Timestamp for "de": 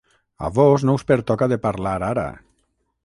1.53-1.61